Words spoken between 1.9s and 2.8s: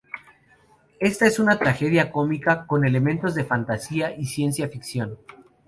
cómica,